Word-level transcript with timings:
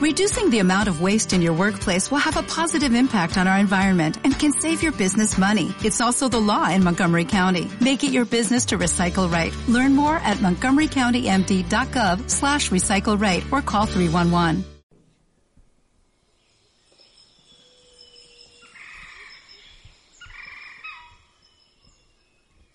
Reducing 0.00 0.48
the 0.48 0.60
amount 0.60 0.88
of 0.88 1.02
waste 1.02 1.34
in 1.34 1.42
your 1.42 1.52
workplace 1.52 2.10
will 2.10 2.24
have 2.24 2.38
a 2.38 2.42
positive 2.42 2.94
impact 2.94 3.36
on 3.36 3.46
our 3.46 3.58
environment 3.58 4.16
and 4.24 4.32
can 4.32 4.50
save 4.50 4.82
your 4.82 4.92
business 4.92 5.36
money. 5.36 5.74
It's 5.84 6.00
also 6.00 6.26
the 6.26 6.40
law 6.40 6.70
in 6.70 6.82
Montgomery 6.82 7.26
County. 7.26 7.70
Make 7.82 8.02
it 8.02 8.10
your 8.10 8.24
business 8.24 8.64
to 8.66 8.78
recycle 8.78 9.30
right. 9.30 9.54
Learn 9.68 9.94
more 9.94 10.16
at 10.16 10.38
montgomerycountymd.gov 10.38 12.30
slash 12.30 12.70
recycle 12.70 13.20
right 13.20 13.44
or 13.52 13.60
call 13.60 13.84
311. 13.84 14.64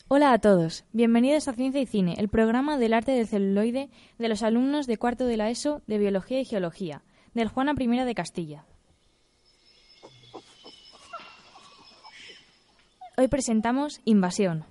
Hola 0.08 0.32
a 0.32 0.38
todos, 0.38 0.86
bienvenidos 0.94 1.48
a 1.48 1.54
Ciencia 1.54 1.82
y 1.82 1.88
Cine, 1.88 2.14
el 2.20 2.30
programa 2.30 2.78
del 2.78 2.94
arte 2.94 3.14
del 3.14 3.26
celuloide 3.26 3.90
de 4.20 4.30
los 4.30 4.44
alumnos 4.44 4.86
de 4.86 4.98
cuarto 4.98 5.26
de 5.26 5.38
la 5.38 5.50
ESO 5.50 5.82
de 5.88 5.98
Biología 5.98 6.40
y 6.40 6.46
Geología, 6.46 7.02
del 7.36 7.50
Juana 7.50 7.76
I 7.78 7.88
de 7.88 8.16
Castilla. 8.16 8.66
Hoy 13.18 13.28
presentamos 13.28 14.02
Invasión. 14.06 14.66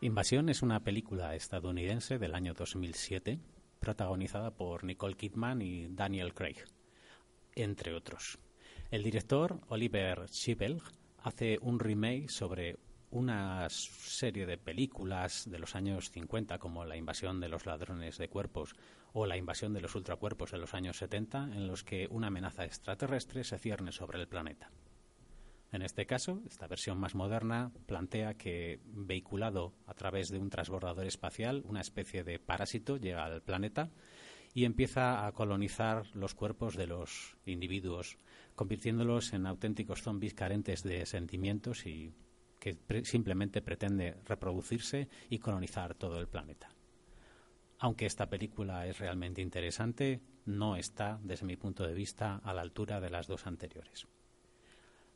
Invasión 0.00 0.48
es 0.48 0.62
una 0.62 0.80
película 0.80 1.34
estadounidense 1.34 2.18
del 2.18 2.34
año 2.34 2.54
2007, 2.54 3.38
protagonizada 3.78 4.50
por 4.50 4.84
Nicole 4.84 5.14
Kidman 5.14 5.62
y 5.62 5.88
Daniel 5.88 6.34
Craig 6.34 6.64
entre 7.54 7.94
otros. 7.94 8.38
El 8.90 9.02
director 9.02 9.60
Oliver 9.68 10.28
Schiebel 10.28 10.80
hace 11.18 11.58
un 11.60 11.78
remake 11.78 12.28
sobre 12.28 12.78
una 13.10 13.68
serie 13.68 14.46
de 14.46 14.56
películas 14.56 15.50
de 15.50 15.58
los 15.58 15.74
años 15.74 16.10
50 16.10 16.58
como 16.58 16.84
La 16.84 16.96
invasión 16.96 17.40
de 17.40 17.48
los 17.48 17.66
ladrones 17.66 18.18
de 18.18 18.28
cuerpos 18.28 18.74
o 19.12 19.26
La 19.26 19.36
invasión 19.36 19.72
de 19.72 19.80
los 19.80 19.94
ultracuerpos 19.94 20.52
de 20.52 20.58
los 20.58 20.74
años 20.74 20.98
70 20.98 21.50
en 21.54 21.66
los 21.66 21.82
que 21.82 22.06
una 22.10 22.28
amenaza 22.28 22.64
extraterrestre 22.64 23.44
se 23.44 23.58
cierne 23.58 23.92
sobre 23.92 24.20
el 24.20 24.28
planeta. 24.28 24.70
En 25.72 25.82
este 25.82 26.04
caso, 26.04 26.42
esta 26.48 26.66
versión 26.66 26.98
más 26.98 27.14
moderna 27.14 27.72
plantea 27.86 28.34
que, 28.34 28.80
vehiculado 28.86 29.72
a 29.86 29.94
través 29.94 30.28
de 30.28 30.38
un 30.38 30.50
transbordador 30.50 31.06
espacial, 31.06 31.62
una 31.66 31.80
especie 31.80 32.24
de 32.24 32.40
parásito 32.40 32.96
llega 32.96 33.24
al 33.24 33.42
planeta 33.42 33.90
y 34.52 34.64
empieza 34.64 35.26
a 35.26 35.32
colonizar 35.32 36.04
los 36.14 36.34
cuerpos 36.34 36.76
de 36.76 36.88
los 36.88 37.36
individuos, 37.46 38.18
convirtiéndolos 38.56 39.32
en 39.32 39.46
auténticos 39.46 40.02
zombies 40.02 40.34
carentes 40.34 40.82
de 40.82 41.06
sentimientos 41.06 41.86
y 41.86 42.12
que 42.60 42.76
simplemente 43.04 43.62
pretende 43.62 44.18
reproducirse 44.26 45.08
y 45.30 45.38
colonizar 45.38 45.94
todo 45.94 46.20
el 46.20 46.28
planeta. 46.28 46.70
Aunque 47.78 48.04
esta 48.04 48.28
película 48.28 48.86
es 48.86 48.98
realmente 48.98 49.40
interesante, 49.40 50.20
no 50.44 50.76
está, 50.76 51.18
desde 51.22 51.46
mi 51.46 51.56
punto 51.56 51.86
de 51.86 51.94
vista, 51.94 52.36
a 52.44 52.52
la 52.52 52.60
altura 52.60 53.00
de 53.00 53.08
las 53.08 53.26
dos 53.26 53.46
anteriores. 53.46 54.06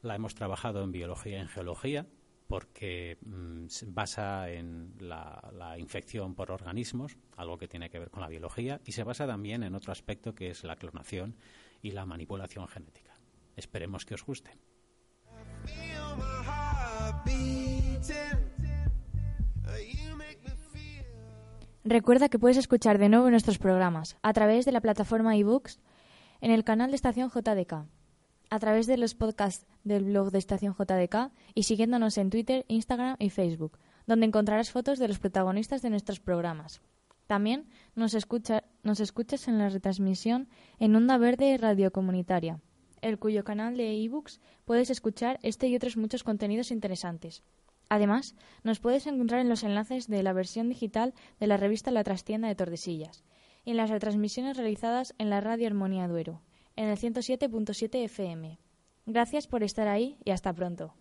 La 0.00 0.14
hemos 0.14 0.34
trabajado 0.34 0.82
en 0.82 0.90
biología 0.90 1.36
y 1.36 1.40
en 1.42 1.48
geología, 1.48 2.06
porque 2.46 3.18
mm, 3.20 3.66
se 3.68 3.86
basa 3.86 4.50
en 4.50 4.94
la, 4.98 5.76
infección 5.78 6.34
por 6.34 6.50
organismos, 6.50 7.18
algo 7.36 7.58
que 7.58 7.68
tiene 7.68 7.90
que 7.90 7.98
ver 7.98 8.10
con 8.10 8.22
la 8.22 8.28
biología, 8.28 8.80
y 8.86 8.92
se 8.92 9.04
basa 9.04 9.26
también 9.26 9.62
en 9.62 9.74
otro 9.74 9.92
aspecto 9.92 10.34
que 10.34 10.48
es 10.48 10.64
la 10.64 10.76
clonación 10.76 11.36
y 11.82 11.90
la 11.90 12.06
manipulación 12.06 12.66
genética. 12.68 13.14
Esperemos 13.56 14.06
que 14.06 14.14
os 14.14 14.24
guste. 14.24 14.58
Recuerda 21.86 22.30
que 22.30 22.38
puedes 22.38 22.56
escuchar 22.56 22.96
de 22.96 23.10
nuevo 23.10 23.28
nuestros 23.28 23.58
programas 23.58 24.16
a 24.22 24.32
través 24.32 24.64
de 24.64 24.72
la 24.72 24.80
plataforma 24.80 25.36
eBooks 25.36 25.80
en 26.40 26.50
el 26.50 26.64
canal 26.64 26.90
de 26.90 26.96
Estación 26.96 27.28
JDK 27.28 27.86
a 28.48 28.58
través 28.58 28.86
de 28.86 28.96
los 28.96 29.14
podcasts 29.14 29.66
del 29.82 30.04
blog 30.04 30.30
de 30.30 30.38
Estación 30.38 30.74
JDK 30.74 31.30
y 31.54 31.64
siguiéndonos 31.64 32.16
en 32.16 32.30
Twitter, 32.30 32.64
Instagram 32.68 33.16
y 33.18 33.28
Facebook, 33.28 33.78
donde 34.06 34.24
encontrarás 34.24 34.70
fotos 34.70 34.98
de 34.98 35.08
los 35.08 35.18
protagonistas 35.18 35.82
de 35.82 35.90
nuestros 35.90 36.20
programas. 36.20 36.80
También 37.26 37.68
nos, 37.94 38.14
escuchas 38.14 39.48
en 39.48 39.58
la 39.58 39.68
retransmisión 39.68 40.48
en 40.78 40.96
Onda 40.96 41.18
Verde 41.18 41.58
Radio 41.58 41.92
Comunitaria, 41.92 42.60
el 43.02 43.18
cuyo 43.18 43.44
canal 43.44 43.76
de 43.76 43.92
ebooks 44.04 44.40
puedes 44.64 44.88
escuchar 44.88 45.38
este 45.42 45.68
y 45.68 45.76
otros 45.76 45.98
muchos 45.98 46.24
contenidos 46.24 46.70
interesantes. 46.70 47.42
Además, 47.88 48.34
nos 48.62 48.80
puedes 48.80 49.06
encontrar 49.06 49.40
en 49.40 49.48
los 49.48 49.62
enlaces 49.62 50.08
de 50.08 50.22
la 50.22 50.32
versión 50.32 50.68
digital 50.68 51.14
de 51.38 51.46
la 51.46 51.56
revista 51.56 51.90
La 51.90 52.04
Trastienda 52.04 52.48
de 52.48 52.54
Tordesillas 52.54 53.24
y 53.64 53.70
en 53.70 53.76
las 53.76 53.90
retransmisiones 53.90 54.56
realizadas 54.56 55.14
en 55.18 55.30
la 55.30 55.40
Radio 55.40 55.66
Armonía 55.66 56.08
Duero 56.08 56.42
en 56.76 56.88
el 56.88 56.98
107.7 56.98 58.04
FM. 58.04 58.58
Gracias 59.06 59.46
por 59.46 59.62
estar 59.62 59.88
ahí 59.88 60.18
y 60.24 60.30
hasta 60.30 60.52
pronto. 60.52 60.94